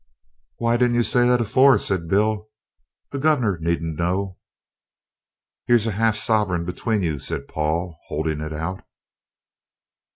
[0.57, 2.49] "Why didn't you say that afore?" said Bill;
[3.11, 4.39] "the Guv'nor needn't know."
[5.67, 8.83] "Here's half a sovereign between you," said Paul, holding it out.